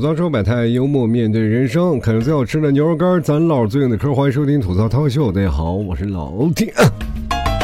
[0.00, 4.14] 吐槽说百态，幽默面对人生，啃着最好吃的牛肉干，咱唠最硬的嗑。
[4.14, 6.72] 欢迎收听吐槽涛秀，大家好，我是老铁。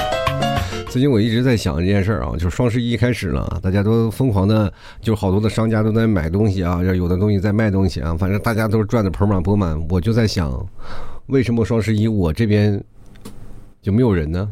[0.91, 4.71] 最近我一直在想一件事啊，就是双十一开始了，大家都疯狂的，
[5.01, 9.83] 就好多的商家都在买东西啊，有的东西在卖东西啊，反正大家都是赚的盆满钵满。
[9.89, 10.63] 我就在想，
[11.29, 12.79] 为什么双十一我这边
[13.81, 14.47] 就没有人呢？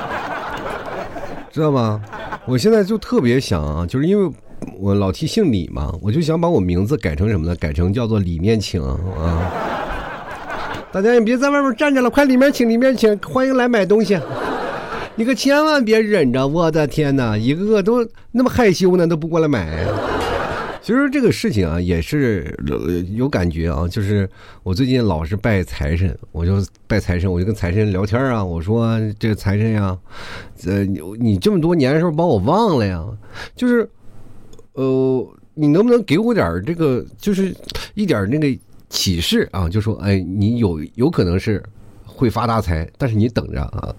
[1.50, 2.02] 知道吗？
[2.44, 4.30] 我现在就特别想啊，就是因为
[4.78, 7.54] 我老提姓李嘛，我就想把我名字改成什么呢？
[7.56, 8.98] 改成叫做李面请啊！
[10.92, 14.18] 大家也别在外面站着了，快里面请，里面请，欢迎来买东西。
[15.14, 19.86] 你可千万别忍着，我的天哪，一个个都那么害羞呢，都不过来买。
[20.82, 22.58] 其实这个事情啊，也是
[23.14, 24.28] 有感觉啊，就是
[24.62, 26.54] 我最近老是拜财神，我就
[26.86, 29.96] 拜财神，我就跟财神聊天啊，我说这个财神呀，
[30.66, 33.04] 呃，你你这么多年是不是把我忘了呀，
[33.54, 33.86] 就是，
[34.80, 37.54] 呃，你能不能给我点这个，就是
[37.92, 39.68] 一点那个启示啊？
[39.68, 41.62] 就说，哎，你有有可能是
[42.06, 43.94] 会发大财，但是你等着啊。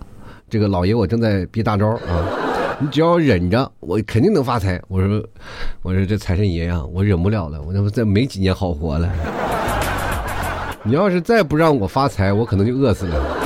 [0.49, 2.25] 这个老爷，我正在憋大招啊！
[2.81, 4.81] 你只要忍着，我肯定能发财。
[4.87, 5.23] 我说，
[5.83, 9.07] 我说这财神爷呀，我忍不了了，我他妈再没几年好活了。
[10.83, 13.40] 你要是再不让我发财，我可能就饿死了。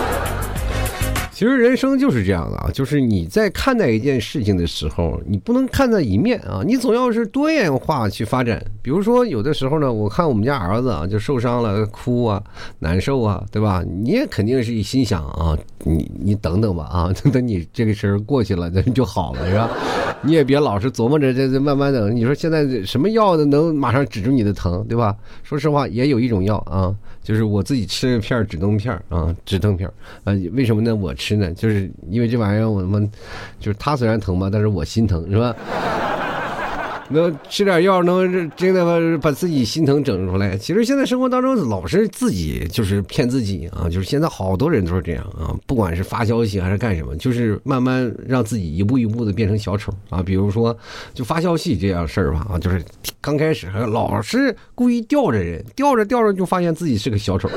[1.35, 8.63] 其实人生就是这样的啊，就是你在看待一件事情的时候，你不能看在一面啊，你总要是多元化去发展。
[8.81, 12.41] 比如说，有的时候呢，我看我们家儿子啊，就受伤了，哭啊，
[12.79, 13.83] 难受啊，对吧？
[13.85, 19.69] 你也肯定是一心想啊，你你等等吧啊，等等你这个事儿过去了，那就好了，是吧？
[20.21, 22.15] 你也别老是琢磨着这这慢慢等。
[22.15, 25.13] 你说现在什么药能马上止住你的疼，对吧？
[25.43, 26.95] 说实话，也有一种药啊。
[27.21, 29.89] 就是我自己吃片止痛片啊，止痛片
[30.23, 30.95] 啊，为什么呢？
[30.95, 32.99] 我吃呢，就是因为这玩意儿，我他妈
[33.59, 35.55] 就是他虽然疼吧，但是我心疼，是吧？
[37.07, 40.57] 能吃点药，能真的把自己心疼整出来。
[40.57, 50.23] 其实现在生活当中老是自己就是骗自己啊，就是现在好多人都是这样啊，不管是发消息还是干什么，就是慢慢让自己一步一步的变成小丑啊。
[50.23, 50.75] 比如说，
[51.13, 52.83] 就发消息这样事儿吧啊，就是
[53.21, 57.47] 刚开始老是故意吊着人，吊着吊着就发现自己是个小丑。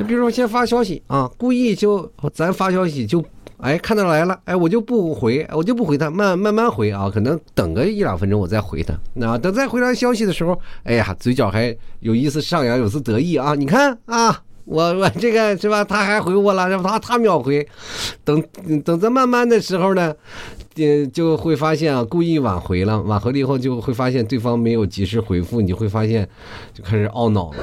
[0.00, 3.22] 就比如说先发消息啊，故意就咱发消息就。
[3.58, 8.98] 哎，看到来了，哎，我就不回，我就不回他，慢慢慢回啊，可能等个一两分钟我再回他。
[9.12, 13.54] 那等再回来消息的时候，哎呀，嘴角还有一丝上扬，有丝得意啊。
[13.54, 15.84] 你看啊，我我这个是吧？
[15.84, 17.68] 他还回我了，然后他他秒回。
[18.24, 18.42] 等
[18.82, 20.14] 等再慢慢的时候呢，
[20.76, 26.26] 嗯，就会发现啊，故意挽回了，挽回了以后就会发现对方没有及时回复，你会发现
[26.72, 27.58] 就开始懊恼了，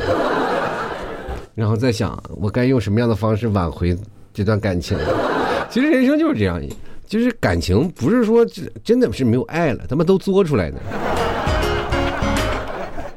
[1.58, 3.98] 然后再想我该用什么样的方式挽回
[4.32, 4.96] 这段感情。
[5.72, 6.62] 其实人生就是这样，
[7.08, 8.46] 就是感情不是说
[8.84, 10.78] 真的是没有爱了，他们都作出来的。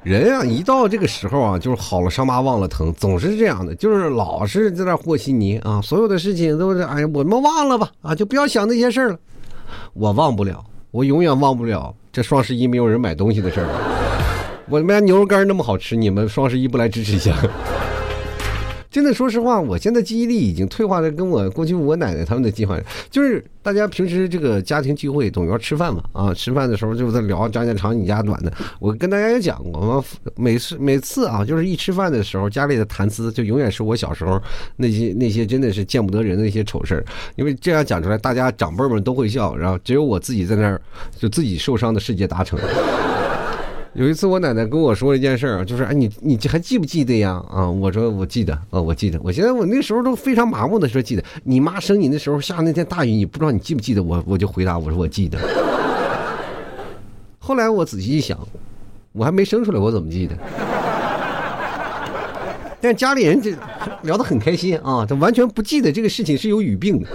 [0.02, 5.78] 人啊，一到这个时候啊，就是好了伤疤忘了疼，总是这样的，就是老是在那和稀泥啊。
[5.82, 9.18] 所有的事情都是哎呀，我们忘了吧啊，就不要想那些事儿了。
[9.92, 13.68] 我忘不了，我永远忘不了这双十一没有人买东西的事儿。
[14.70, 17.36] 我们家牛肉干那么好吃，你们双十一不来支持一下？
[18.90, 22.76] 真的，说实话，我现在记忆力已经退化的跟我过去我奶奶他们的计划，
[23.08, 28.52] 就是大家平时这个家庭聚会总要吃饭嘛，啊，吃饭的时候就在聊家家长你家短的。
[28.80, 34.42] 我跟大家也讲过，每次每次啊，就是一吃饭的时候，家里的谈资就永远是我小时候
[34.76, 37.04] 那些那些真的是见不得人的一些丑事儿，
[37.36, 40.80] 因为这样讲出来，大家长辈们都会笑，然后只有我自己在那儿
[41.16, 42.58] 就自己受伤的世界达成。
[43.94, 47.42] 有一次，我奶奶跟我说了一件事儿，就是哎，你你还记不记得呀？
[47.50, 49.18] 啊，我说我记得，啊，我记得。
[49.20, 51.24] 我现在我那时候都非常麻木的说记得。
[51.42, 54.00] 你妈生你的时候下那天大雨，你不知道你记不记得？
[54.00, 55.38] 我我就回答我说我记得。
[57.40, 58.38] 后来我仔细一想，
[59.10, 60.36] 我还没生出来，我怎么记得？
[62.80, 63.52] 但家里人这
[64.02, 67.08] 聊得很开心啊，他完全不记得这个事情是有语病的。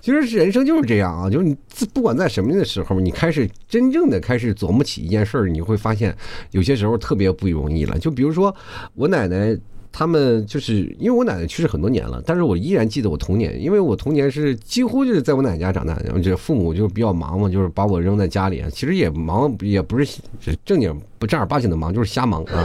[0.00, 1.56] 其实人生就是这样啊，就是你
[1.92, 6.16] 不管在什么的时候，你开始真正的开始琢磨起一件事儿，你会发现
[6.50, 7.98] 有些时候特别不容易了。
[7.98, 8.54] 就比如说
[8.94, 9.58] 我奶奶。
[9.92, 20.20] 他们就是因为我奶奶去世很多年了，但是我依然记得我童年，因为我童年是几乎就是在我奶奶家长大，然后这父母就比较忙嘛，就是把我扔在家里，其实也忙，也不是
[20.64, 22.64] 正经不正儿八经的忙，就是瞎忙啊，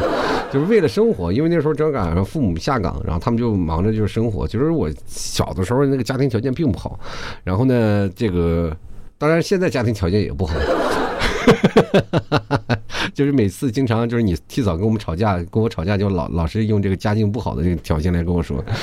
[0.54, 4.48] 就是为了生活，因为那时候正赶上父母下岗，然后他们就忙着就是生活。
[4.48, 7.00] 其实我小的时候那个家庭条件并不好，
[7.44, 8.75] 然后呢，这个
[9.18, 10.54] 当然现在家庭条件也不好。
[13.14, 18.64] 就是每次经常就是你提早跟我们吵架，跟我吵架就老老是用这个家境不好的这个条件来跟我说。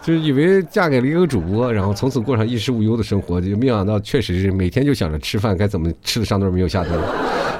[0.00, 6.98] 就以为嫁给了一个主播，然后从此过上衣食无忧的生活，就没想到确实是每天就想着吃饭该怎么吃的上顿没有下顿。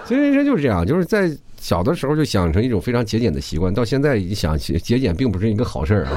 [0.07, 6.13] 其实人生就是这样，就是在小的时候就养成一种非常节俭的习惯，到现在一想节节俭并不是一个好事儿啊，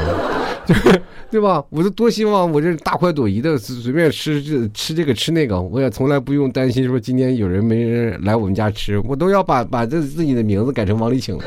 [1.32, 1.64] 对吧？
[1.70, 11.38] 我就多希望我这大快朵颐的随便吃这吃这个吃那个，我也从来不用担心说今天有人没人来我们家吃，我都要把把这自己的名字改成王丽请，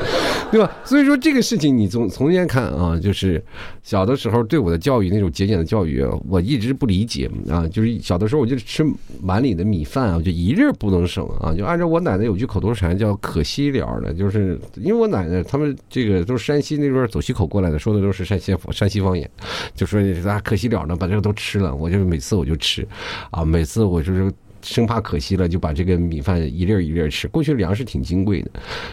[0.51, 0.69] 对吧？
[0.83, 3.41] 所以说这个事情你从从前看啊，就是
[3.83, 8.85] 小的时候对我的教育那种节俭的教育，我一直不理解啊，就是小的时候我就吃
[9.21, 13.84] 碗里的米饭啊，我就一粒不能省啊，就按照我奶奶有句口头禅叫可惜了。
[14.01, 19.29] 的，就是因为我奶奶他们这个都是山西那边走西口过来的，说的都是山西山西方言，
[19.73, 21.73] 就说咋可惜了呢，把这个都吃了。
[21.75, 22.87] 我就每次我就吃，
[23.31, 27.27] 啊，每次我就是生怕可惜了，就把这个米饭一粒一粒吃。
[27.27, 28.51] 过去粮食挺金贵的，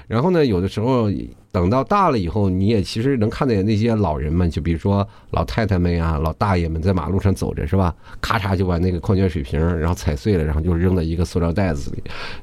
[0.08, 1.10] 然后呢，有的时候。
[1.52, 7.94] 等到大了以后，你也其实能看见那些老人们，就比如说老太太们呀、老大爷们在马路上走着，是吧？
[8.22, 11.92] 咔嚓就把那个矿泉水瓶然后踩碎了，然后就扔在一个塑料袋子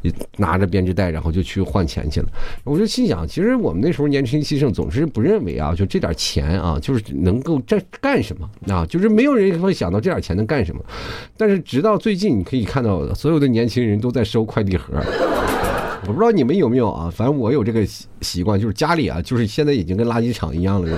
[0.02, 2.28] 里，拿着编织袋，然后就去换钱去了。
[2.64, 8.86] 我就心想，其实我们那时候年轻气盛，总是不认为啊，就这点钱啊，就是能够这干什么啊？
[8.86, 10.82] 就是没有人会想到这点钱能干什么。
[11.36, 14.94] 但是直到最近，你可以看到所有的年轻人都在收快递盒。
[16.08, 20.98] 我不知道你们有没有啊，反正我有这个习习惯，就是家里啊，就是现在已经跟垃圾场一样了，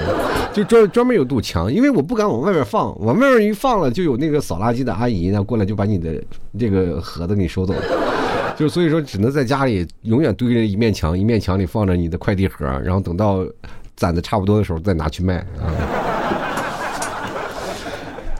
[0.53, 6.21] 就专专门有堵墙，因为我不敢往外面放，往外面一放了，就有那个扫垃圾的阿姨呢过来就把你的
[6.57, 7.81] 这个盒子给收走了，
[8.55, 13.45] 就所以说只能在家里永远堆着一面墙，一面墙里放着你的快递盒，然后等到
[13.95, 15.73] 攒的差不多的时候再拿去卖啊。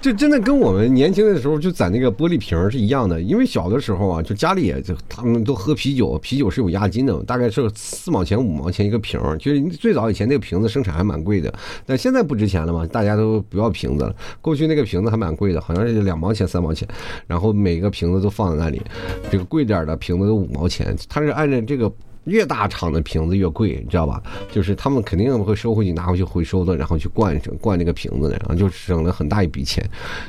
[0.01, 11.53] 这真的跟我们年轻的时候就攒那个玻璃瓶是一样的，因为小的时候啊，就家里也就他们都喝啤酒，啤酒是有押金的，大概是四毛钱五毛钱一个瓶就是最早以前那个瓶子生产还蛮贵的，
[11.85, 14.15] 但现在不值钱了嘛，大家都不要瓶子了。
[14.41, 16.87] 过去那个瓶子还蛮贵的，好像是两毛钱三毛钱，
[17.27, 18.81] 然后每个瓶子都放在那里，
[19.29, 21.91] 这个贵点的瓶子都五毛钱，它是按照这个。
[22.25, 24.21] 越大厂的瓶子越贵，你知道吧？
[24.51, 29.83] 就是他们肯定会收回去，拿回去回收的，然后去灌灌那个瓶子的，然后就省了很大一笔钱。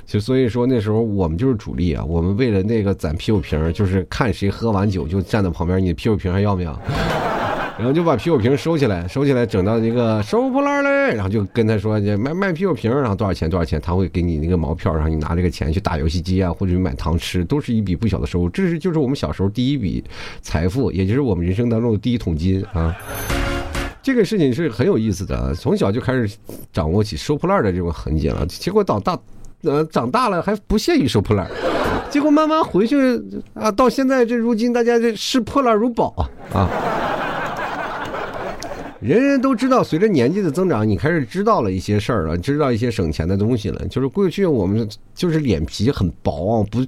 [0.06, 6.73] 就所以说那时候我们就是主力啊，我们为了那个攒啤酒瓶，就是看谁喝完酒就站在旁边，你的啤酒瓶还要不要？
[7.82, 18.49] 然后就把啤酒瓶收起来，收起来整到一个收破烂嘞，然后就跟他说卖卖啤酒瓶，然后多少钱多少钱，他会给你那个毛票，然后你拿这个钱去打游戏机啊，或者买糖吃，都是一笔不小的收入。
[18.50, 20.05] 这是就是我们小时候第一笔
[20.43, 22.96] 财富，也就是我们人生当中的第一桶金啊。
[24.00, 26.31] 这个事情是很有意思的，从小就开始
[26.73, 28.46] 掌握起收破烂的这种痕迹了。
[28.46, 29.19] 结果长大，
[29.62, 31.50] 呃，长大了还不屑于收破烂，
[32.08, 32.96] 结果慢慢回去
[33.55, 36.14] 啊，到现在这如今大家这视破烂如宝
[36.52, 36.70] 啊。
[39.02, 43.84] 人人都知道，随着年纪的增长，你开始知道了一些事儿了，知道一些省钱的东西了。
[43.88, 46.84] 就是过去我们就是脸皮很薄啊，不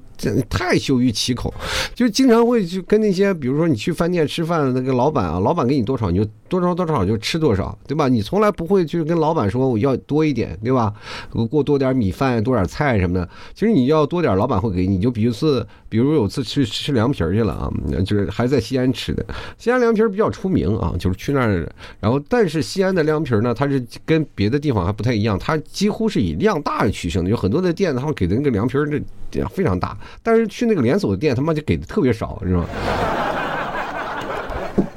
[0.48, 1.52] 太羞于启口，
[1.92, 8.06] 就经常会去跟那些，比如说你去饭店吃饭的那个老板啊，老板给你多少你就多少多少就吃多少，对吧？
[8.06, 10.94] 你从来不会去跟老板说我要多一点，对吧？
[11.32, 13.28] 给我多点米饭，多点菜什么的。
[13.54, 15.00] 其实你要多点，老板会给你。
[15.00, 17.72] 就比如次，比如有次去吃凉皮去了啊，
[18.06, 19.26] 就是还在西安吃的，
[19.58, 21.68] 西安凉皮儿比较出名啊，就是去那儿。
[22.04, 27.30] 然后，但是西安的凉皮儿呢，它是跟别的地方还不太一样，它几乎是以量大取胜的。
[27.30, 28.84] 有很多的店，他们给的那个凉皮儿
[29.30, 32.66] 这非常大，但是去那个连锁的店，他妈就给的特别少，知道吗？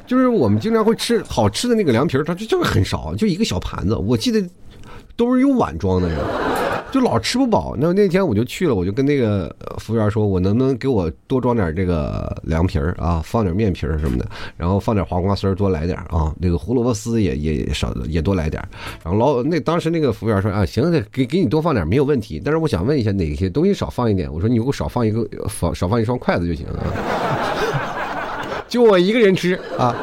[0.06, 3.96] 就是我们经常会吃好吃的那个凉皮儿，它就就是很少，就一个小盘子。
[3.96, 4.46] 我记得
[5.16, 6.18] 都是用碗装的呀。
[6.90, 14.26] 就老吃不饱，那那天我就去了，我就跟那个服务员说，我能不能给我多装点这个凉皮儿啊，放点面皮儿什么的，
[14.56, 18.62] 然后放点黄瓜丝儿多来点啊，那个胡萝卜丝也也少也多来点。
[19.04, 24.32] 然后老那当时那个服务员说啊，行，给给你多放点没有问题，但是我想问一下哪些东西少放一点？
[24.32, 26.82] 我说你给我少放一个放少放一双筷子就行了，
[28.66, 29.94] 就我一个人吃啊。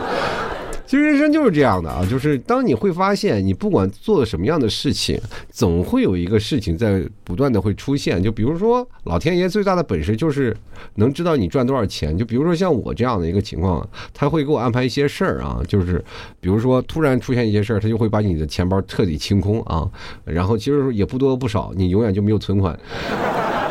[0.87, 8.21] 其实人生就是这样的啊，就是当你会发现，你不管做什么样的事情，总会有一个事情在不断的会出现。
[8.21, 10.55] 就比如说，老天爷最大的本事就是
[10.95, 12.15] 能知道你赚多少钱。
[12.15, 16.03] 就比如说像我这样的一个情况，他会给我安排一些事儿啊，就是
[16.39, 19.89] 比如说突然出现一些事儿，他就会把你的钱包彻底清空啊，
[20.23, 22.79] 然后其实也不多不少，你永远就没有存款，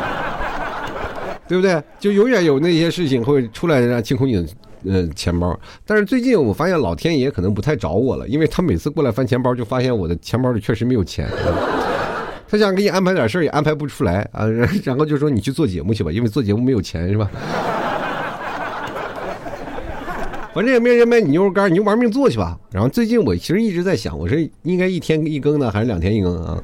[1.47, 1.81] 对不对？
[1.97, 4.45] 就永远有那些事情会出来让清空你的。
[4.87, 11.27] 呃，钱包，但是最近我发现老天爷可能不太找我了，因为他每次过来翻钱包，就发现我的钱包里确实没有钱。
[12.47, 14.45] 他想给你安排点事儿，也安排不出来啊，
[14.83, 17.29] 然后就说你去做节目去吧，因为做节目没有钱是吧？
[20.53, 22.57] 反正也没人买你牛肉干，你就玩命做去吧。
[22.71, 26.63] 然后最近我其实一直在想，我是应该一天一更呢，还是两天一更啊？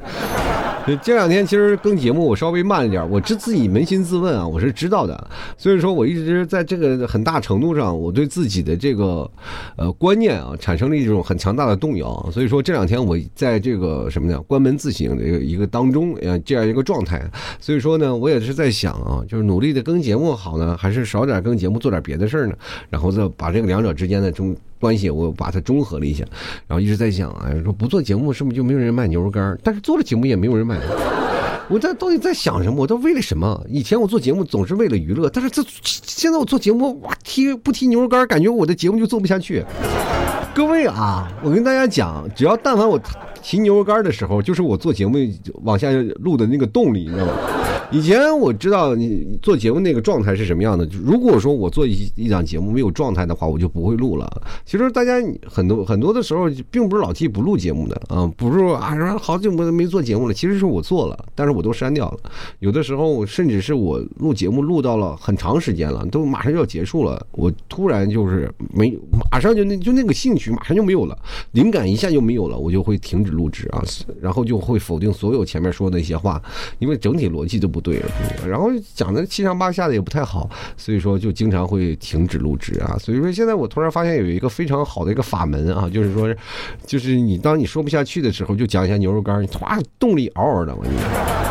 [1.04, 9.30] 这两天其实更节目我稍微慢了点，我这自己扪心自问啊，我是知道的，所以说我一直在这个很大程度上，我对自己的这个
[9.76, 12.30] 呃观念啊，产生了一种很强大的动摇。
[12.32, 17.22] 所以说这两天我在这个什么呢，关门自省的一个一个当中，呃，这样一个状态。
[17.60, 22.56] 所以说呢，我也是在想啊，就是努力的更节目好呢，还是少点更节目，做点别的事儿呢？
[22.90, 24.56] 然后再把这个两者之间的中。
[24.82, 26.26] 关系我把它中和了一下，
[26.68, 29.58] 然后一直在想，哎，说不做节目是不是就没有人卖牛肉干？
[29.64, 30.80] 但是做了节目也没有人买。
[31.70, 32.82] 我在到底在想什么？
[32.82, 33.64] 我都为了什么？
[33.70, 39.64] 以前我做节目总是为了娱乐，但是这现在我做节目，哇，提不提牛肉干，感觉我的节目就做不下去。
[40.54, 43.00] 各位啊，我跟大家讲，只要但凡我
[43.42, 45.18] 提牛肉干的时候，就是我做节目
[45.64, 47.34] 往下录的那个动力，你知道吗？
[47.92, 50.88] 以前我知道你做节目那个状态是什么样的。
[51.04, 54.42] 如果说我做一一档节目没有状态的话，我就不会录了。
[54.66, 62.20] 其实大家很多很多的时候，并不是老 T 不录节目的啊，不是说啊说好久没没做节目了，其实是我做了，但是我都删掉了。
[62.60, 68.98] 有的时候甚至是我录节目录到了很长时间了，都马上就要结束了，我突然就是没
[69.30, 71.18] 马上就那就那个兴趣马上就没有了，
[71.52, 73.84] 灵感一下就没有了，我就会停止录制啊，
[74.22, 76.42] 然后就会否定所有前面说的那些话，
[76.80, 77.81] 因为整体逻辑都不。
[77.82, 78.02] 对，
[78.48, 82.96] 然后讲的七上八下的也不太好，所以说就经常会停止录制啊。
[83.00, 86.34] 所以说现在我突然发现有一个非常好的一个法门啊，就是说，
[86.86, 91.51] 就是你当你说不下去的时候，就讲一下牛肉干，你歘，动力嗷嗷的，我跟你说。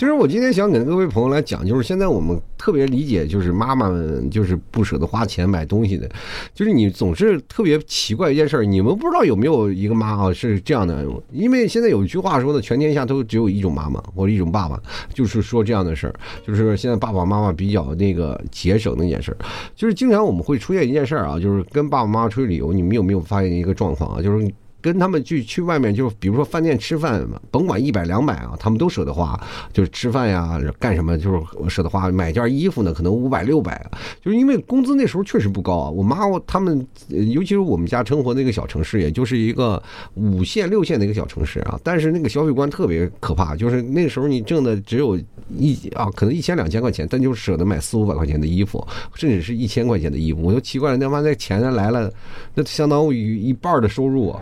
[0.00, 6.08] 其实我今天想跟各位朋友来讲，就是现在我们特别理解，就是妈妈们就是不舍得花钱买东西的，
[6.54, 11.06] 就是你总是特别奇怪一件事儿你们不知道有没有一个妈啊是这样的？
[11.30, 16.14] 因为现在有一句话说的，全天下都只有一种妈妈或者一种爸爸，就是说这样的事儿，
[16.46, 19.36] 就是现在爸爸妈妈比较那个节省那件事儿，
[19.76, 24.22] 就是经常我们会出现一件事儿啊，就是跟爸爸妈妈出去旅游，你们有没有发现一个状况啊？
[24.22, 24.50] 就是。
[24.80, 29.38] 跟他们去去外面，就比如说饭店吃饭，甭管一百两百啊，他们都舍得花，
[29.72, 32.10] 就是吃饭呀，干什么就是舍得花。
[32.10, 33.88] 买件衣服呢，可能五百六百，
[34.22, 35.90] 就是因为工资那时候确实不高啊。
[35.90, 39.82] 我妈他们，尤其是我们家生活那个小城市，也就是一个
[40.14, 45.18] 五线六线的一个小城市啊，但是那个消费观特别可怕，就是那时候你挣的只有
[45.56, 50.42] 一啊，可能一千两千块钱，但就舍得买四五百块钱的衣服，甚至是一千块钱的衣服。
[50.42, 52.12] 我就奇怪了，他妈那钱来了，
[52.54, 54.40] 那相当于一半的收入啊。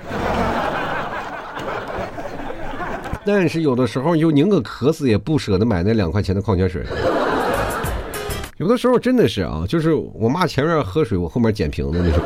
[3.25, 6.83] 但是有的时候又宁可渴死也不舍得买那两块钱的矿泉水。
[8.57, 12.21] 有的时候真的是啊，就是我妈前面喝水，我后面捡瓶子那种。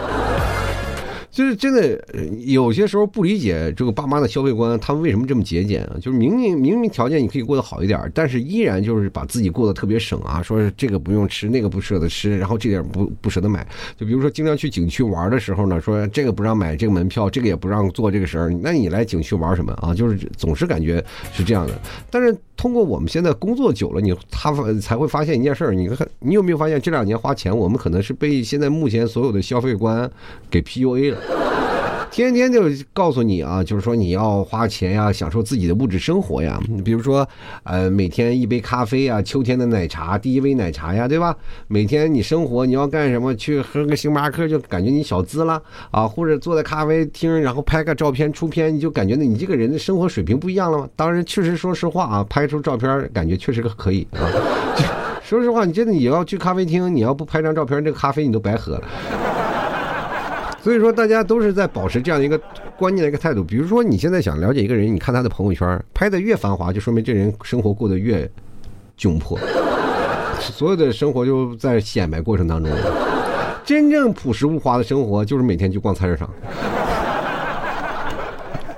[1.33, 1.99] 就是真的，
[2.45, 5.97] 有些时候不理解这个爸妈的消费观，他们为什么这么节俭啊？
[5.99, 13.67] 就是明明明明条件你可以过得好一点，但是依然就是把自己过得特别省啊，说是这个不用吃，那个不舍得吃，然后这点不不舍得买。
[13.97, 19.95] 就比如说经常去景区玩的时候呢，说这个不让买这个门票，这个也不让做这个事儿，那你来景区玩什么啊？
[19.95, 21.73] 就是总是感觉是这样的。
[22.11, 30.11] 但是通过我们现在工作久了，你他才会发现一件事儿，你看你有没有发现这两年花钱，我们可能是被现在目前所有的消费观
[30.51, 31.22] 给 PUA 了。
[32.11, 36.61] 天天就告诉你啊，就是说你要花钱呀，享受自己的物质生活呀。
[36.69, 37.27] 你比如说，
[37.63, 41.35] 呃，每天一杯咖啡啊，秋天的奶茶，第一杯奶茶呀，对吧？
[41.69, 43.35] 每天你生活你要干什么？
[43.35, 50.87] 去喝个星巴克就感觉你小资了啊，或者坐在咖啡厅，然后拍个照片出片，你就感觉你这个人的生活水平不一样了吗？
[50.95, 54.29] 当然，确实说实话啊，拍出照片感觉确实可以啊。
[55.25, 58.83] 说实话，你真的你要去咖啡厅，你要不拍张照片，这个咖啡你都白喝了。
[60.63, 62.41] 所以说，大家都是在保持这样一个
[62.79, 63.43] 观念的一个态度。
[63.43, 68.31] 比如说，你现在想了解一个人，你看他的朋友圈拍的越繁华，就说明这人生活过得越
[68.97, 69.37] 窘迫，
[70.39, 72.73] 所有的生活就在显摆过程当中。
[73.65, 76.31] 真正朴实无华的生活，就是每天去逛菜市场。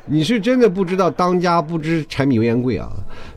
[0.06, 2.92] 你是真的不知道当家不知柴米油盐贵啊！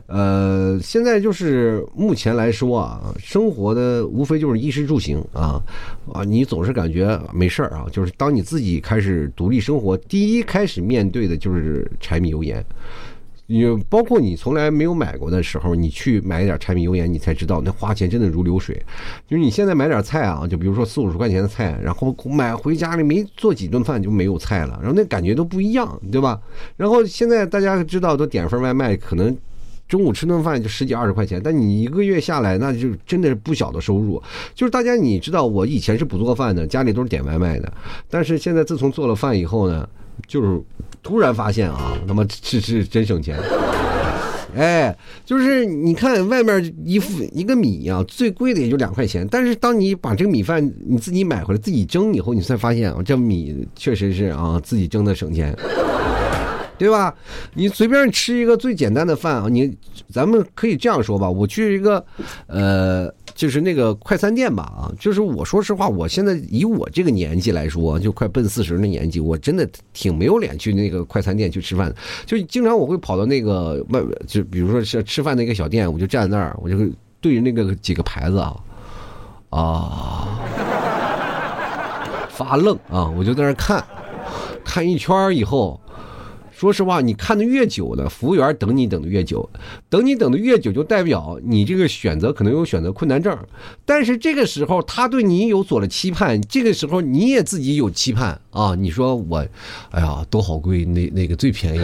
[0.06, 5.62] 呃，现在就是目前来说啊，生活的无非就是衣食住行啊
[6.12, 12.64] 啊，你总是感觉没事儿啊，就是当你自己开始独立生活，第一开始面对的就是柴米油盐。
[13.50, 18.76] 你包括你从来没有买过的时候，你去买一点柴米油盐，你才知道那花钱真的如流水。
[19.26, 26.38] 就是你现在买点菜啊，就比如说四五十块钱的菜，然后买回家里没做几顿饭就没有菜了，然后那感觉都不一样，对吧？
[26.76, 29.34] 然后现在大家知道都点份外卖，可能
[29.88, 34.22] 中午吃顿饭就十几二十块钱，但你一个月下来那就真的是不小的收入。
[34.54, 37.72] 就是大家你知道，我以前是不做饭的，家里都是点外卖的，
[38.10, 39.88] 但是现在自从做了饭以后呢。
[40.26, 40.60] 就是
[41.02, 43.38] 突然发现啊，他妈是是真省钱，
[44.56, 55.56] 哎，就是你看外面一副一个米呀，最贵的也就两块钱，但是当你把这个米饭你自己买回来自己蒸以后，你才发现啊，这米确实是啊自己蒸的省钱。
[56.78, 57.12] 对吧？
[57.54, 59.76] 你随便吃一个最简单的饭啊，你
[60.12, 62.04] 咱们可以这样说吧，我去一个，
[62.46, 71.94] 呃，就是那个快餐店吧啊，就是我说实话，我现在以我这个年纪来说，就快奔四十的年纪，我真的挺没有脸去那个快餐店去吃饭，
[72.26, 76.76] 就经常我会跑到那个外，就比如说是吃饭的一个小店，我就站在那儿，我就
[77.20, 78.56] 对着那个几个牌子啊，
[79.50, 80.40] 啊，
[82.28, 83.84] 发愣啊，我就在那儿看，
[84.64, 85.80] 看一圈以后。
[86.58, 89.48] 说实话，你看的越久呢，服务员等你等的越久，
[89.88, 93.38] 等你等的越久，就代表你这个选择可能有选择困难症。
[93.84, 98.74] 但是这个时候，他对你有所了期盼，这个时候你也自己有期盼啊。
[98.74, 99.46] 你说我，
[99.90, 101.80] 哎呀，都好贵，那那个最便宜。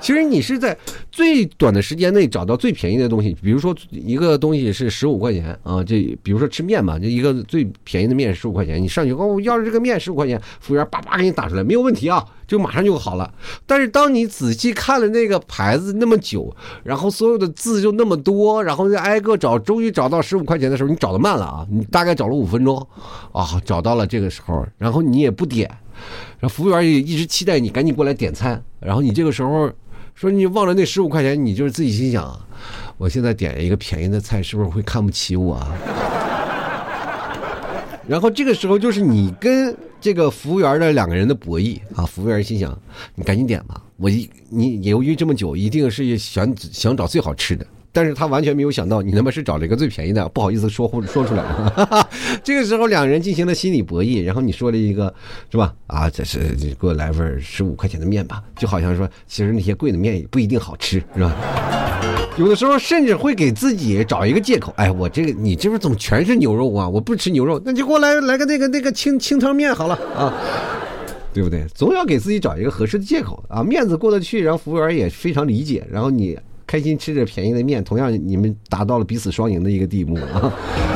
[0.00, 0.76] 其实你是在
[1.12, 13.32] 最短的时间内找到最便宜的东西，比如说一个东西是十五块钱啊，这比如说吃面吧，这一个最便宜的面十五块钱，你上去哦，要是这个面十五块钱，服务员叭叭给你打出来，没有问题啊，就马上就好了。
[13.64, 22.76] 但是当你仔细看了那个牌子那么久，然后所有的字就那么多，然后再挨个找，终于找到十五块钱的时候，你找的慢了啊，你大概找了五分钟
[23.30, 25.70] 啊，找到了这个时候，然后你也不点，
[26.38, 29.70] 然后服务员也一直期待你赶紧过来点餐，然后你这个时候。
[30.14, 32.38] 说你忘了那十五块钱，你就是自己心想，
[32.98, 35.58] 我现在点一个便宜的菜，是不是会看不起我？
[38.06, 42.04] 然后这个时候就是你跟这个服务员的两个人的博弈啊。
[42.04, 42.78] 服务员心想，
[43.14, 47.66] 你赶紧点吧，我一你犹豫这么久，一定是想想找最好吃的。
[47.94, 51.44] 但是他完全没有想到，你他妈是找了一个最便宜的，不好意思说说出来。
[52.42, 55.12] 这个时候两人进行了心理博弈，然后你说了一个，
[55.50, 55.74] 是吧？
[55.86, 56.38] 啊，这是
[56.80, 61.36] 给我来份十五块钱的面吧，就好像说，其实那些贵的面也不一定好吃，是吧？
[62.38, 66.88] 有的时候甚至会给自己找一个借口，哎，我这个你这不怎么全是牛肉啊？
[66.88, 70.32] 我不吃牛肉，那就给我来来个那个那个清清汤面好了啊，
[71.34, 71.66] 对不对？
[71.74, 76.38] 总要给自己找一个合适的借口啊，面子过得去，然后服务员也非常理解，然后你。
[76.72, 80.50] 开心吃着便宜的面，同样你们达到了彼此双赢的一个地步啊！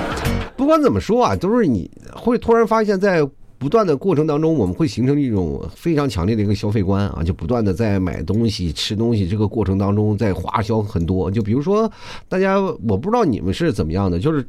[0.57, 3.23] 不管怎么说啊，都是你会突然发现，在
[3.59, 11.31] 不断的过程当中，我们会形成一种非常强烈的一个消费观啊，就不断的在买东西、吃东西这个过程当中，在花销很多。
[11.31, 11.93] 就比如说，
[12.27, 14.43] 大家我不知道你们是怎么样的，就是。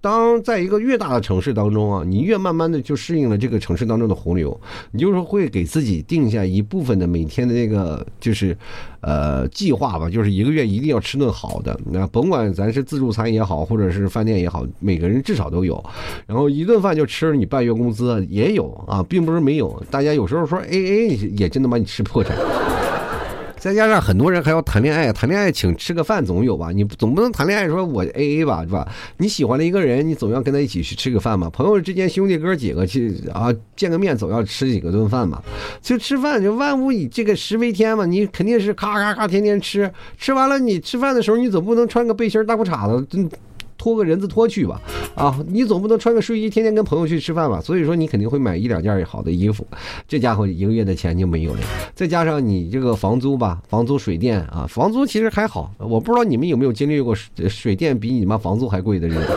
[0.00, 4.58] 当在一个越大的城市当中啊，你越慢慢的就适应了这个城市当中的洪流，
[4.92, 8.56] 你就是会给自己定下一部分的每天的那个就是，
[9.00, 11.78] 呃，计划吧，就是一个月一定要吃顿好的。
[11.90, 15.84] 那甭管咱是自助餐也好，或者是饭店也好，每个人至少都有。
[16.26, 19.82] 然后一顿饭就吃你半月工资也有啊，并不是没有。
[19.90, 22.36] 大家有时候说 A A 也真的把你吃破产。
[23.58, 26.70] 再加上很多人还要谈恋爱，谈恋爱请吃个饭总有吧？
[26.72, 28.86] 你总不能谈恋爱说我 A A 吧，是吧？
[29.16, 31.50] 你喜欢的一个人，你总要跟他一起去吃个饭嘛。
[31.50, 35.42] 朋友之间兄弟哥几个去啊，见个面总要吃几个顿饭嘛。
[35.82, 43.28] 就吃饭就万物以这个食为天嘛，你肯定是咔咔咔天天吃，吃完了你吃饭的时候你总不能穿个背心大裤衩子。
[43.78, 44.80] 拖个人字拖去吧，
[45.14, 47.60] 啊，你总不能穿个睡衣天天跟朋友去吃饭吧？
[47.60, 49.66] 所以说你肯定会买一两件好的衣服，
[50.06, 51.60] 这家伙一个月的钱就没有了。
[51.94, 59.36] 再加上你这个房租吧，房租水电啊，房租其实还好，我不知道你们有没有经历过水水电比你妈房租还贵的日子。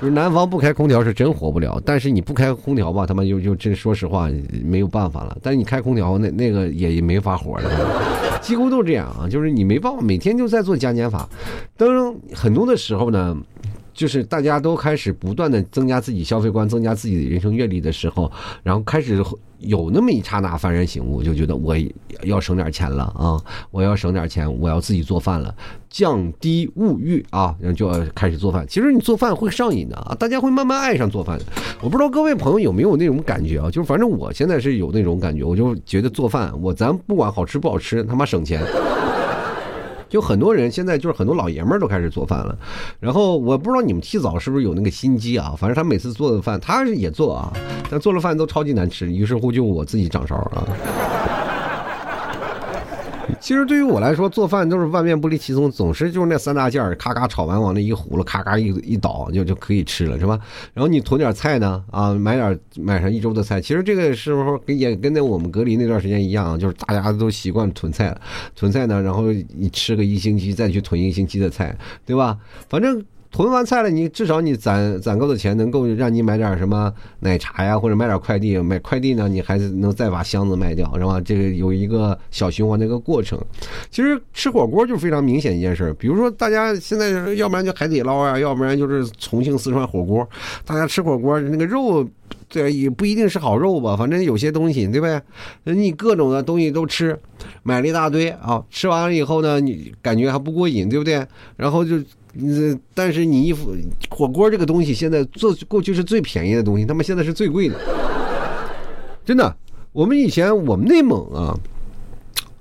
[0.00, 4.30] 就是南方不开空调是真活不了，但是你不开空调吧，他妈就就真说实话
[4.64, 5.36] 没有办法了。
[5.42, 11.28] 但是你开空调那那个也没法活了，几乎都这样啊，就是你没办法每天就在做加减法。
[11.76, 13.36] 当很多的时候呢。
[14.00, 18.32] 就是大家都开始不断的增加自己消费观，增加自己的人生阅历的时候，
[18.62, 19.22] 然后开始
[19.58, 21.76] 有那么一刹那幡然醒悟，就觉得我
[22.22, 23.36] 要省点钱了啊！
[23.70, 25.54] 我要省点钱，我要自己做饭了，
[25.90, 28.64] 降低物欲啊，然后就要开始做饭。
[28.66, 31.38] 其实你做饭会上瘾的啊，大家会慢慢爱上做饭。
[31.82, 33.70] 我不知道各位朋友有没有那种感觉啊？
[33.70, 38.62] 就是反正我现在是有那种感觉，我就觉得做饭，我咱不管好吃不好吃，他妈省钱。
[40.10, 42.58] 就很多人现在就是很多老爷们儿都开始做饭了，
[42.98, 45.54] 然后我不知道你们提早是不是有那个心机啊？
[45.56, 47.52] 反正他每次做的饭，他也做啊，
[47.88, 50.66] 但做了饭都超级难吃，于是乎就我自己掌勺啊。
[53.40, 60.38] 其实对于我来说，做饭都是万变不离其宗，总是就是那三大件儿，咔咔炒完往那一糊了，咔咔一一倒就就可以吃了，是吧？
[60.74, 63.60] 然后你囤点菜呢，啊，买点买上一周的菜。
[63.60, 68.20] 其实这个时候也跟那我们隔离那段时间一样，就是大家都习惯囤菜了，
[68.54, 71.74] 囤菜呢，然后你吃个一星期，再去囤一星期的菜，
[72.04, 72.38] 对吧？
[72.68, 73.02] 反正。
[73.30, 78.58] 囤完菜了，你至少你攒攒够的钱，能够让你买点什么奶茶呀，或者买点快递。
[78.58, 81.20] 买快递呢，你还是能再把箱子卖掉，是吧？
[81.20, 83.38] 这个有一个小循环的一个过程。
[83.90, 90.28] 其实吃火锅就非常明显一件事，比如说大家现在要不然就海底捞啊，要不然就是重庆、四川火锅。
[90.64, 92.06] 大家吃火锅那个肉。
[92.48, 95.74] 对，也不一定是好肉吧，反正有些东西，对不对？
[95.74, 97.16] 你各种的东西都吃，
[97.62, 101.24] 买了一大堆啊，吃完了以后呢，你感觉还不过瘾，对不对？
[101.56, 101.96] 然后就，
[102.32, 103.52] 你但是你一
[104.08, 107.76] 火锅这个东西，现在做过去是最便宜的东西，他妈现在是最贵的，
[109.24, 109.56] 真的。
[109.92, 111.58] 我们以前我们内蒙啊。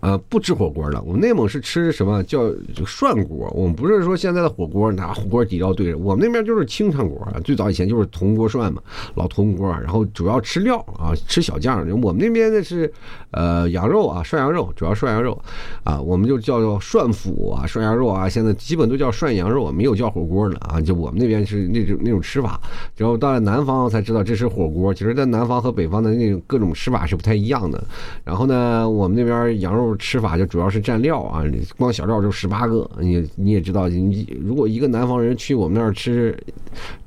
[0.02, 1.02] 呃，不吃火锅了。
[1.02, 2.50] 我们内蒙是吃什么叫
[2.86, 3.52] 涮锅？
[3.54, 7.28] 我们不是说现在的火锅拿火锅底料对着，我们那边就是清汤锅。
[7.44, 8.82] 最早以前就是铜锅涮嘛，
[9.16, 11.80] 老铜锅，然后主要吃料啊，吃小酱。
[12.02, 12.92] 我们那边的是
[13.32, 15.38] 呃羊肉啊，涮羊肉，主要涮羊肉
[15.84, 20.80] 啊，我们就叫做涮府啊，涮羊肉啊，现在基本都叫涮羊肉，没有叫火锅的啊。
[20.80, 22.58] 就我们那边是那种那种吃法，
[22.96, 24.94] 然后到了南方才知道这是火锅。
[24.94, 27.84] 其实，在南方和北方的那种各种吃法是不太一样的。
[28.24, 29.89] 然后呢，我们那边羊肉。
[29.98, 31.44] 吃法就主要是蘸料啊，
[31.78, 32.90] 光小料就十八个。
[33.00, 36.38] 你你也知道，你如果一个南方人去我们那儿吃，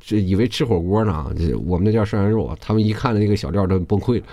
[0.01, 1.27] 这以为吃火锅呢，
[1.65, 4.25] 我们那叫涮羊肉，他们一看那个小料都崩溃了。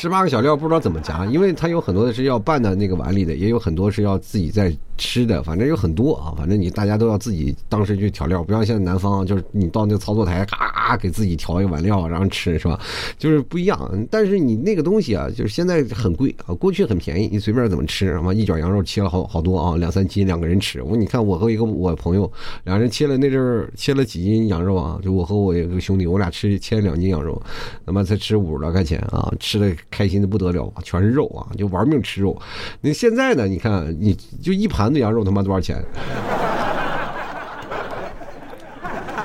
[0.00, 4.74] 十八个小料不知道怎么夹，因为它有很多的是要拌的那个碗里的，也有很多是要自己在。
[5.02, 12.78] 吃的反正有很多啊，反正你大家都要自己当时去调料，不像现在南方就是你到那个操作台咔给自己调一碗料然后吃是吧？
[13.16, 13.90] 就是不一样。
[14.10, 20.82] 但是你那个东西啊，就是现在很贵啊，过去很便宜，你随便怎么吃，什么一卷羊肉切了好好多啊，两三斤两个人吃。
[20.82, 22.30] 我你看我和一个我朋友
[22.64, 27.42] 两人切了那阵儿切了几斤羊肉啊，就我和我一个兄弟，我俩吃切了两斤羊肉，
[27.86, 32.38] 他妈才吃五十来块钱啊，吃的开心的不得了啊，全是肉啊，就玩命吃肉。
[32.80, 34.90] 那现在呢，你看你就一盘。
[34.90, 35.80] 子羊肉他妈多少钱？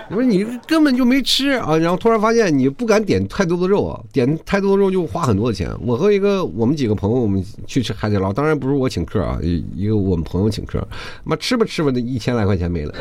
[0.08, 5.67] 你说你根本就没吃啊，然后突然发现你不敢点太多的肉啊，点太多的肉就花很多的钱。
[5.82, 10.88] 我和一个我们几个朋友，我们去吃海底捞，当然不是我请客啊，一个我们朋友请客，
[11.23, 12.93] 妈吃吧吃吧，那一千来块钱没了。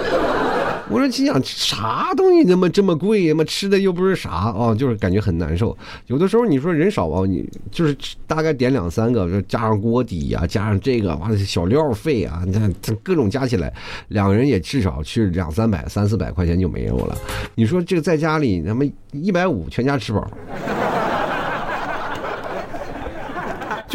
[0.90, 3.42] 我说心想啥东西那么这么贵嘛？
[3.44, 5.77] 吃的又不是啥啊，就是感觉很难受。
[6.09, 12.70] 有的时候你说人少啊，你就是大概点两三个，加上锅底呀，加上这个完了小料费啊，那
[13.03, 13.73] 各种加起来，
[14.09, 17.16] 两个人也至少去两三百、三四百块钱就没有了。
[17.55, 20.31] 你说这个在家里，他妈一百五全家吃饱。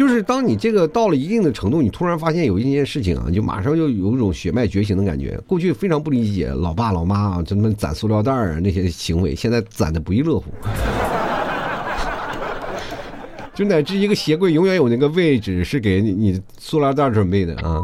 [0.00, 5.38] 就是当你这个到了一定的程度，你突然发现有一件事情啊，就马上就有一种血脉觉醒的感觉。
[5.46, 10.46] 过去非常不理解老爸老妈啊，这么攒塑料袋啊那些行为，现在攒的不亦乐乎。
[13.52, 17.82] 就乃至一个鞋柜永远有那个位置是给你你塑料袋准备的啊，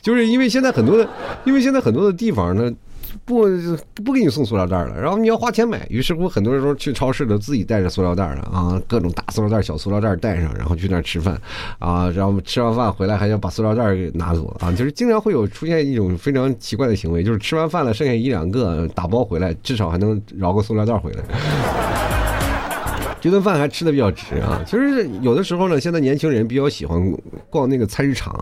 [0.00, 1.08] 就是因为现在很多的，
[1.44, 2.72] 因为现在很多的地方呢。
[3.24, 3.46] 不
[4.04, 5.86] 不给你送塑料袋了，然后你要花钱买。
[5.88, 11.40] 于是乎，很多时候去超市的自己带着塑料袋了啊，各种大塑料袋、小塑料袋带上，然后去那吃饭
[11.78, 22.25] 啊，然后吃完饭回来还要把塑料袋给拿走啊，就是经常会有出现一种非常奇怪的行为，就是吃完饭了剩下一两个打包回来，至少还能饶个塑料袋回来。
[23.26, 24.62] 这顿饭还吃的比较值啊！
[24.64, 27.12] 其实有的时候呢，现在年轻人比较喜欢
[27.50, 28.32] 逛那个菜市场。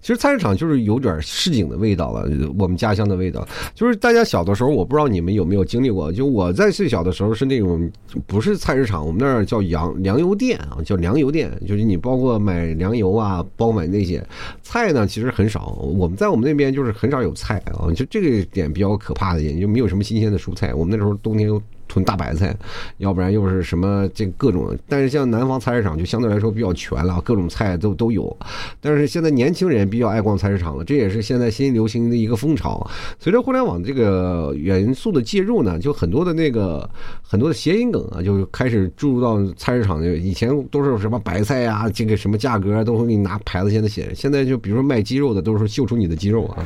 [0.00, 2.28] 其实菜市场就是有点市井的味道了，
[2.58, 3.46] 我们家乡的味道。
[3.72, 6.10] 就是大家小的时候，我不知道你们有没有经历过。
[6.10, 7.88] 就我在最小的时候是那种
[8.26, 11.48] 不是菜市场，我们那儿叫粮粮油店啊，叫粮油店。
[11.64, 14.20] 就是你包括买粮油啊，包括买那些
[14.60, 15.78] 菜呢，其实很少。
[15.96, 20.74] 我们在我们那边就是很少有菜啊，就这个点比较可怕的一点，就没有什么新鲜的蔬菜。
[20.74, 21.48] 我们那时候冬天。
[21.92, 22.56] 囤大白菜，
[22.96, 28.34] 要不然又是什么这各种，但是像南方菜市场就相对来说比较全了，各种菜都都有。
[28.80, 32.90] 但是现在年轻人比较爱逛菜市场了，这也是现在新流行的一个风潮。
[33.18, 36.88] 随着互联网这个元素的介入呢，就很多的那个
[37.22, 40.02] 很多的谐音梗啊，就开始注入到菜市场。
[40.02, 46.64] 以前都是什么白菜呀，这个什么价格都会给你拿牌子现在写，现在就比如说卖鸡肉的，都是秀出你的肌肉啊。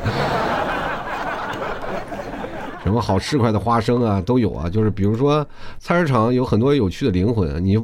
[2.87, 4.70] 什么好吃块的花生啊，都有啊。
[4.70, 5.46] 就是比如说，
[5.79, 7.62] 菜市场有很多有趣的灵魂。
[7.62, 7.79] 你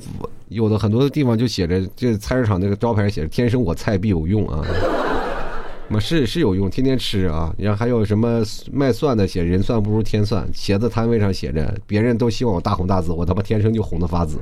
[0.48, 4.64] 有的很多的地方就写着，这菜市场那个招牌写着“天生我菜必有用”啊。
[5.88, 7.52] 么是是有用，天天吃啊。
[7.58, 14.38] 然后还有什么卖蒜的写“人算不如天算”，茄子摊位上写着“别人都希望我大红大紫，我他妈天生就红的发紫”。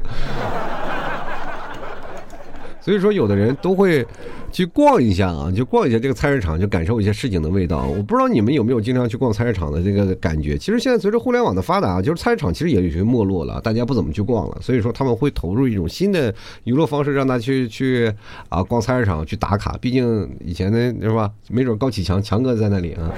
[2.81, 4.07] 所以说，有的人都会
[4.51, 7.85] 去逛一下啊，就逛一下这个菜市场，就感受一下市井的味道。
[7.87, 10.57] 我不知道你们有没有经常去逛菜市场的这个感觉。
[10.57, 14.57] 其实现在随着互联网的发达，就是菜市场其实也有些没落了，大家不怎么去逛了。
[14.61, 18.13] 所以说他们会投入一种新的娱乐方式，让他去去
[18.49, 19.77] 啊逛菜市场去打卡。
[19.81, 21.31] 毕竟以前的是吧？
[21.49, 23.13] 没准高启强强哥在那里啊，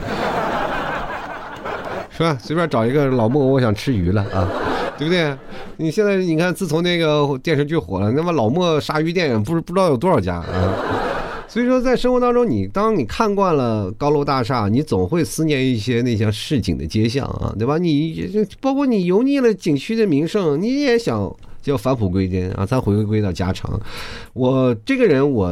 [2.10, 2.36] 是吧？
[2.40, 4.48] 随便找一个老莫，我想吃鱼了啊。
[5.02, 5.36] 对不对？
[5.76, 10.74] 你现在你看，自从那个电视剧火了，那么老莫鲨鱼电影不是不知道有多少家啊。
[11.48, 17.76] 所以说，在生活当中，你当你看惯了高楼大厦，你总会思念一些那些市井的街巷啊，对吧？
[17.78, 21.34] 你包括你油腻了景区的名胜，你也想。
[21.62, 23.80] 叫返璞归真啊，咱回归到家常。
[24.34, 25.50] 我这个人，我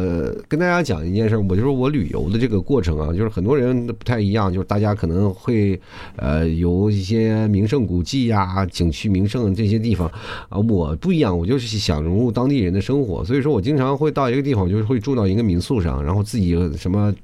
[0.48, 5.80] 跟大家讲一件事，我就是我旅游的这个过程啊，就是很多人不太一样，就是大家可能会
[6.16, 10.06] 呃有一些名胜古迹呀、景区名胜这些地方
[10.48, 17.14] 啊，我不一样，我就是想融入当地人的生活，所以说我经常会到一个地方，就是会住到一个民宿上，然后自己什么。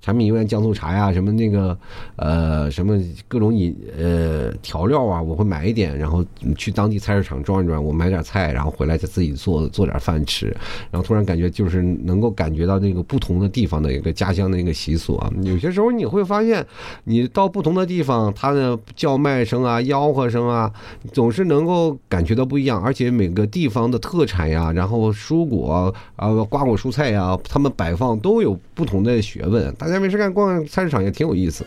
[0.00, 1.76] 产品油盐酱醋茶呀，什么那个
[2.16, 2.98] 呃，什么
[3.28, 6.24] 各种饮呃调料啊，我会买一点，然后
[6.56, 10.46] 去当地菜市场转一转，我买点菜，然后回来再自己做做点饭吃，
[10.90, 15.30] 然后突然感觉就是能够感觉到那个不同的地方的一个家乡的一个习俗啊。
[15.42, 16.64] 有些时候你会发现，
[17.04, 20.70] 你到不同的地方，它的叫卖声啊、吆喝声啊，
[21.12, 29.51] 总是能够感觉到不一样，而且每个地方的特产呀，然后蔬果啊、瓜果蔬菜呀，他们摆放都有不同的学问。
[29.52, 31.64] 问大家没事干，逛菜市场也挺有意思。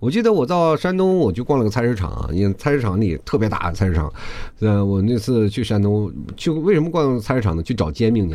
[0.00, 4.12] 我记得我到山东，我去逛了个菜市场，因为菜市场里特别大菜市场。
[4.60, 7.62] 嗯，我那次去山东，去为什么逛菜市场呢？
[7.62, 8.34] 去找煎饼去。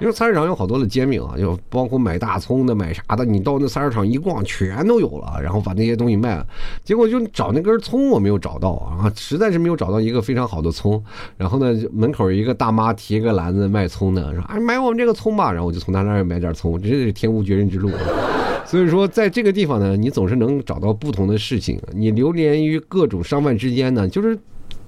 [0.00, 3.24] 因为菜市场有好多的煎饼啊，就包括买大葱的、买啥的。
[3.24, 6.46] 你到那菜市场一逛，全都有了，然后把那些东西卖了。
[6.82, 11.02] 结果就找那根葱，我没有找到啊，实在是没有找到一个非常好的葱。
[11.36, 17.90] 然后呢，门口一个大妈提个篮子卖葱的，说：“哎，买我们这个葱吧。”然后我就从他那儿买点葱，真是天无绝人之路。
[18.64, 21.78] 所以说，在这个地方呢，你总是能找到不同的事情。
[21.92, 24.38] 你流连于各种商贩之间呢，就是。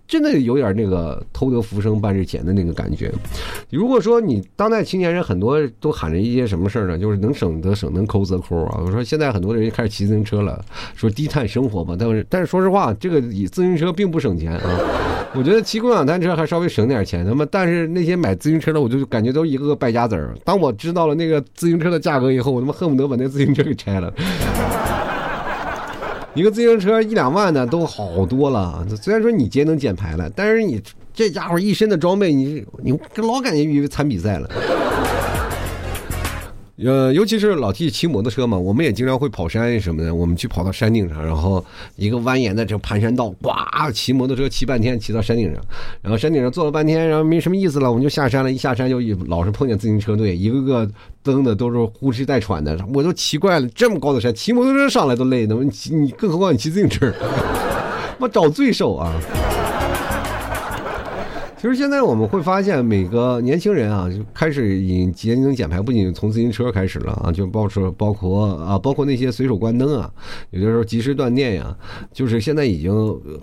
[0.07, 3.11] 真的有点那个偷得浮生半日闲的那个感觉。
[3.71, 6.99] 如果说你当代青年人很多都喊着一些什么事儿呢？
[6.99, 8.81] 就是能省则省，能抠则抠啊。
[8.85, 10.63] 我说现在很多人开始骑自行车了，
[10.95, 11.97] 说低碳生活嘛。
[11.99, 14.81] 但是但是说实话，这个以自行车并不省钱啊。
[15.35, 17.25] 我觉得骑共享单车还稍微省点钱。
[17.25, 20.35] 他妈，但是那些买自行车的，我就感觉都一个个败家子儿。
[20.45, 24.13] 当我知道了那个自行车的价格以后，我他妈恨不得把那自行车给拆了。
[26.35, 30.81] 一个自行车一两万的都好多了，虽然说你节能减排了，但是你
[31.13, 34.49] 这家伙一身的装备，你你老感觉以为参比赛了。
[36.77, 40.13] 呃，尤其是老 T 骑摩托车嘛，我们也经常会跑山什么的。
[40.15, 41.65] 我们去跑到山顶上，然后
[41.97, 43.51] 一个蜿蜒的这盘山道，呱，
[43.93, 45.63] 骑摩托车骑半天，骑到山顶上，
[46.01, 48.51] 然后山顶上坐了半天，然后没什么意思了，我们就下山了。
[48.51, 50.91] 一下山就老是碰见自行车队，一个个
[51.23, 57.13] 蹬的都是呼哧带喘的，我都奇怪了，这么高的山，骑摩托车上来都累，的，你你，更何况你骑自行车，
[58.19, 59.13] 我找罪受啊！
[61.63, 70.13] 其实现在我们会发现，每个年轻人啊，就开始以节能减排，不仅从自行车开始了啊，就包括包括啊，包括那些随手关灯啊，
[70.51, 71.73] 有的时候及时断电呀，
[72.13, 72.93] 就是现在已经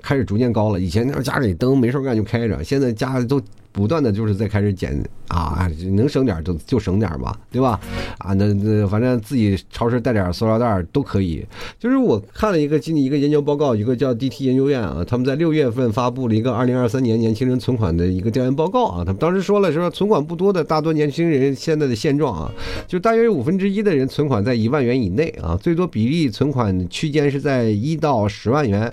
[0.01, 0.81] 开始逐渐高了。
[0.81, 3.41] 以前那家里灯没事干就开着，现在家里都。
[3.71, 7.79] 不断的就是在开始减啊，能省点就就省点吧，对吧？
[8.17, 11.45] 啊，那那反正自己超市带点塑料袋都可以。
[11.77, 19.03] 就是我看了一个今一个研究报告，一个叫 DT 研究院啊，他们在六月份发布了一个二零二三年年轻人存款的一个调研报告啊。
[19.05, 22.51] 他们当时说了，说存款不多的大多年轻人现在的现状啊，
[22.87, 28.91] 就大约有五分之一的人存款在一万元以内啊，最多比例存款区间是在一到十万元，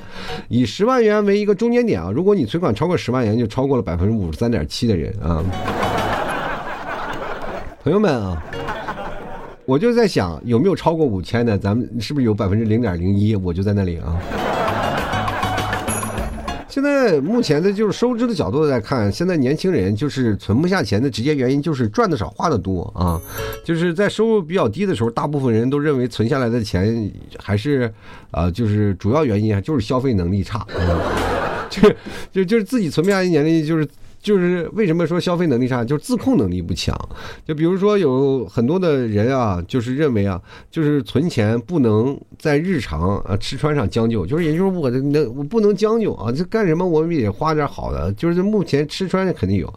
[0.49, 2.11] 以十万元为一个中间点啊。
[2.11, 4.66] 如果你存款超过十万元，就超过了百分之五十三点。
[4.67, 5.43] 七的人啊，
[7.83, 8.43] 朋友们啊，
[9.65, 11.57] 我就在想，有没有超过五千的？
[11.57, 13.35] 咱们是不是有百分之零点零一？
[13.37, 14.21] 我就在那里啊。
[16.69, 23.19] 现在目前的就是收支的角度来看，现在年轻人就是存不下钱的直接原因就是赚的少，花的多啊。
[23.65, 27.91] 就是在收入比较低的时候，大部分人都认为存下来的钱还是
[28.31, 30.67] 啊，就是主要原因啊就是消费能力差，
[31.71, 31.89] 就
[32.31, 33.89] 就就是自己存不下一年龄就是。
[34.27, 36.93] 就是为什么说消费能力差，就是自控能力不强。
[37.45, 48.13] 就比如说有很多的人啊，就是认为啊，就是存钱不能在日常啊吃穿上将就，就是也就是我的那我不能将就啊，这干什么我们也花点好的。
[48.15, 49.73] 就是目前吃穿肯定有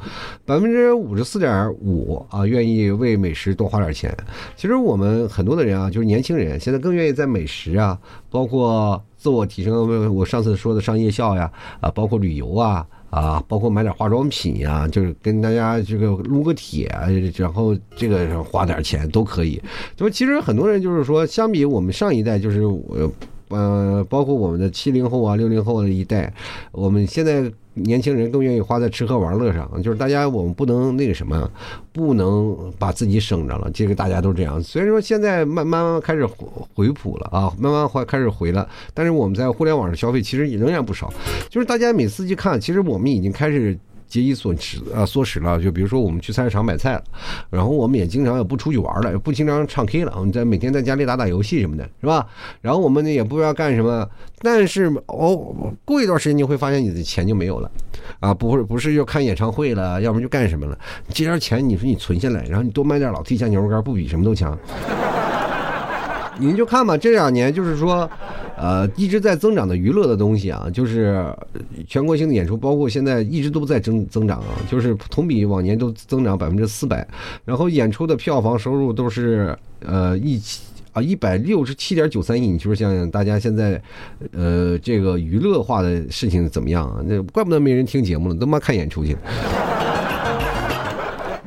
[0.48, 4.12] 百分之五十四点五啊，愿意为美食多花点钱。
[4.56, 7.96] 其实我们很多的人啊，就是年轻人现在更愿意在美食啊，
[8.32, 12.84] 包括自我提升，我上次说的上夜校呀啊，包括旅游啊。
[13.10, 19.62] 啊，包括买点化妆品呀，就是跟大家这个撸个铁啊，然后这个花点钱都可以。
[19.96, 23.12] 就其实很多人就是说，相比我们上一代，就是我，
[23.50, 26.34] 呃，包括我们的七零后啊、六零后的一代，
[26.72, 27.52] 我们现在。
[27.84, 31.50] 年轻人更愿意花在吃喝玩乐上，就是大家我们不能那个什么，
[31.92, 33.70] 不能把自己省着了。
[33.74, 34.62] 这个大家都这样。
[34.62, 41.12] 虽然说现在慢慢慢开始回回普了啊，慢慢会开始回了，但是我们在互联网上消费其实仍然不少。
[41.50, 43.78] 就是大家每次去看，其实我们已经开始。
[44.10, 45.62] 节衣缩食啊，缩食了。
[45.62, 47.04] 就比如说我们去菜市场买菜了，
[47.50, 52.28] 然后我们也经常也不出去玩了，也不经常唱 K 了，我们在每天在家里打打游戏什么的，是吧？
[52.60, 57.72] 然后我们呢也不知道干什么，但是哦，过一段时间你会发现你的钱就没有了，
[58.20, 60.78] 啊，不是不是要看演唱会了，要不然就干什么了？
[61.10, 64.58] 这点钱你说你存下来，然后你多买点老 T 家牛肉干，不比什么都强？
[66.40, 68.10] 您就看吧，这两年就是说，
[68.58, 71.26] 呃，一直在增长的娱乐的东西啊，就是
[71.88, 77.08] 全国性的演出，包括现在一直都在增增长啊，就是同比往年都增长百分之四百，
[77.46, 80.42] 然后演出的票房收入都是呃一
[80.94, 83.82] 啊一百六十七点九三亿，你就是想想大家现在，
[84.32, 87.02] 呃，这个娱乐化的事情怎么样啊？
[87.06, 89.20] 那怪不得没人听节目了，都妈看演出去了。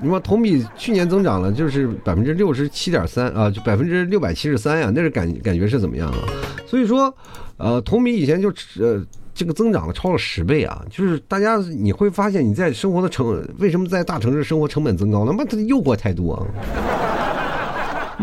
[0.02, 6.18] 你说同比去年增长了，就是百分之六十七点三啊，就百分之六百七十三呀，那是感感觉是怎么样啊？
[6.66, 7.14] 所以说，
[7.56, 8.48] 呃，同比以前就
[8.80, 9.00] 呃
[9.32, 15.24] 这个增长了超了十倍啊，就是大家你会发现你在生活的成为什么在大城市生活成本增高？
[15.24, 16.42] 那么它诱惑太多啊！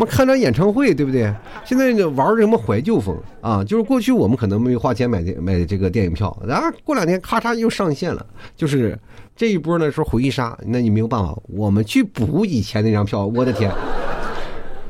[0.00, 1.30] 我们看场演唱会对不对？
[1.62, 3.62] 现在玩什么怀旧风啊？
[3.62, 8.24] 就是过去我们可能没有花钱买买这个电影票，然后过两天咔嚓又上线了，
[8.56, 8.98] 就是。
[9.36, 13.26] 这一波呢是回忆杀，那你没有办法，我们去补以前那张票。
[13.26, 13.72] 我的天，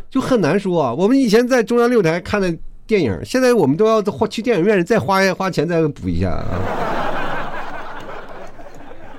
[0.08, 0.92] 就很难说啊。
[0.92, 2.52] 我们以前在中央六台看的
[2.84, 6.46] 电影，现在我们都要花去电影院再花花钱再补一下啊。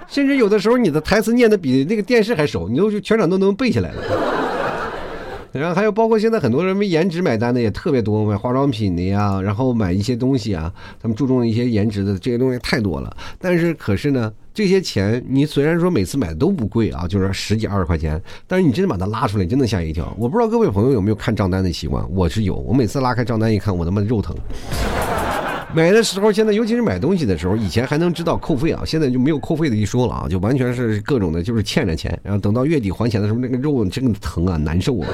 [0.07, 4.30] 甚至有的时候你的台词念的比那个电视还熟，你都全场都能背下来了。
[5.51, 13.15] 然后还有包括现在很多人为颜值买单的也特别多，买化妆品的呀，然后买一些东西啊，他们注重一些颜值的这些东西太多了。
[13.39, 14.31] 但是可是呢？
[14.53, 20.13] 这些钱，你虽然说每次买的都不贵啊，就是十几二十块钱，但是你真的把它拉出来，真的吓一跳。
[20.19, 22.55] 我不知道各位朋友有没有看账单的习惯，我是有。
[22.55, 24.35] 我每次拉开账单一看，我他妈肉疼。
[25.73, 35.07] 买的时候，现在尤其是买东西的时候，以前还能知道扣费啊，现在就没有扣费的一说了啊，就完全是各种的，就是欠着钱，然后等到月底还钱的时候，那个肉真的疼啊，难受啊。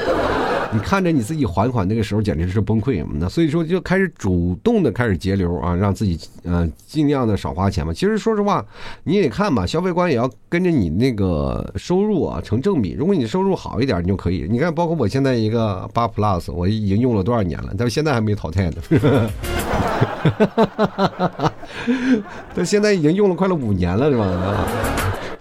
[0.74, 7.94] 你看着你自己还款那个时候简直是崩溃，那所以说就开始主动的开始节流啊，让自己呃尽量的少花钱嘛。
[7.94, 8.66] 其实说实话，
[9.04, 12.92] 你也看吧，消费观也要跟着你那个收入啊成正比。
[12.92, 14.46] 如果你收入好一点，你就可以。
[14.50, 18.78] 你看，包括我现在一个八 Plus，我已经用了多少年了，但是现在还没淘汰呢。
[22.54, 24.68] 但现在已经用了快了五年了，是吧？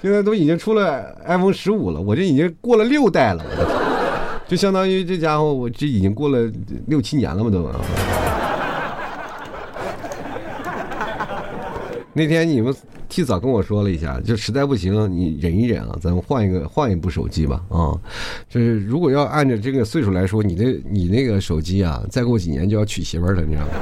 [0.01, 3.45] 现在都已经出了 iPhone 十五了，我这已经过了六代了。
[4.49, 6.51] 就相当于这家伙，我这已经过了
[6.87, 7.69] 六七年了嘛，都。
[12.13, 12.75] 那天你们
[13.09, 17.93] 提早跟我说了一下，就实在不行，你忍一忍啊，咱们换一个换一部手机吧啊。
[18.49, 23.73] 就是如果要按照这个岁数来说，你的你那个手机啊，再过几年就要娶媳妇了，你知道吗？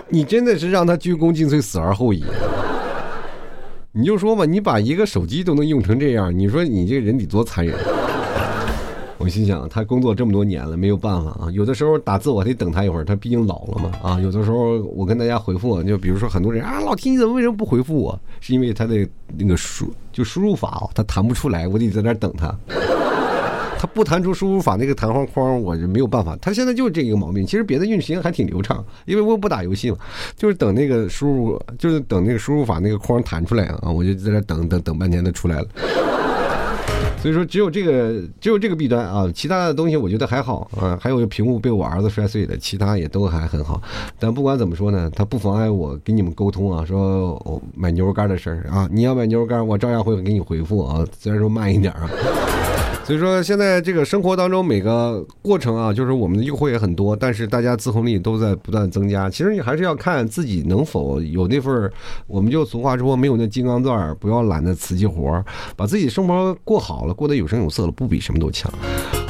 [0.08, 2.24] 你真的是让他鞠躬尽瘁，死而后已。
[3.98, 7.76] 你就说吧，你把一个手机都能用成这样，你说你这个人得多残忍？
[9.18, 11.50] 我心想，他工作这么多年了，没有办法啊。
[11.50, 14.20] 有的时候打字我得等他一会儿，他毕竟老了嘛啊。
[14.20, 18.16] 有的时候我跟大家回复，就比如说很多人啊，老提你怎么为什么不回复我？
[18.38, 19.04] 是因为他的
[19.36, 22.56] 那个输就输入法他弹不出来，我得在那等他。
[23.78, 26.36] 他不弹出输入法那个弹簧框，我就没有办法。
[26.40, 27.46] 他现在就是这一个毛病。
[27.46, 29.96] 其实别的运行还挺流畅，因为我不打游戏嘛，
[30.36, 35.68] 就是等那个输入，就是等那个输入法那个框弹出来啊，我就在那等等等半天，它出来了。
[37.22, 40.96] 所以说，只有这个只有这个弊端啊，其他的东西我觉得还好啊。
[41.00, 43.82] 还有屏幕被我儿子摔碎的，其他也都还很好。
[44.18, 52.08] 但不管怎么说呢，他不妨碍我跟你们沟通啊，说我买牛肉干的事儿啊，你要买牛肉干，我照样会给你回复啊，虽然说慢一点啊。
[53.08, 59.30] 所以说，现在这个生活当中每个过程啊，就是我们的诱惑也很多，但是大家自控力都在不断增加。
[59.30, 61.90] 其实你还是要看自己能否有那份儿
[62.26, 65.42] 我们就俗话说，没有那金刚钻，不要揽那瓷器活儿
[65.74, 68.70] 把自己生活过好了，过得有声有色了，不比什么都强。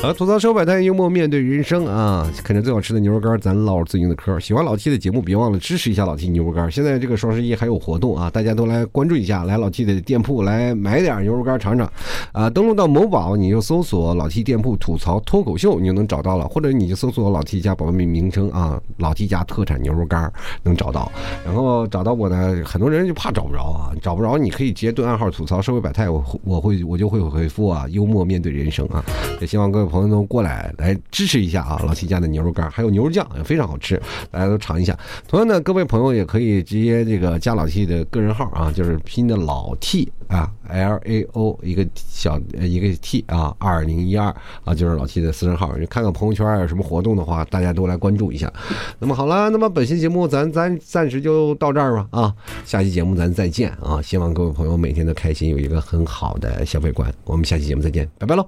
[0.01, 2.25] 好，吐槽社会百态，幽默面对人生啊！
[2.45, 4.39] 啃着最好吃的牛肉干，咱唠着最硬的嗑。
[4.39, 6.71] 喜欢老 T 的节目，别忘了支持一下老 T 牛肉干。
[6.71, 11.91] 现在这个双十一还有活动啊，大家都来关注一下，来老 T 的店铺来买点牛肉干尝尝
[12.31, 12.49] 啊！
[12.49, 13.59] 登录到某宝，你就。
[13.69, 20.33] 搜索老 T 店铺吐槽脱口秀，你就能找到了，或者你就搜索老 T 家宝贝名称啊，老 T 家特产牛肉干
[20.63, 21.13] 能找到。
[21.45, 29.05] 然后找到我呢，很多人就怕找不着啊，找不着你可以直接对暗号吐槽社会百态，我我会我就会回复啊，幽默面对人生啊。
[29.40, 34.97] 也希望各位朋友都过来来支持一下啊，老七家的牛肉干还有牛肉酱也非常好吃，大家都尝一下。
[35.27, 44.35] 同样呢，各位朋友也可以直接这个加老 T 的个人号啊，就是拼的老 T 啊，L A O 一个小一个 T 啊，二零一二
[44.65, 45.75] 啊，就是老 T 的私人号。
[45.79, 48.53] 你看看朋友圈有什么活动的话，大家都来关注一下。
[48.99, 52.35] 那么好了，那么本期节目咱咱暂时就到这儿吧啊，
[52.65, 54.03] 下期节目咱再见啊！
[54.03, 57.13] 希望各位朋友每天都开心，有一个很好的消费观。
[57.25, 58.47] 我们下期节目再见，拜拜喽。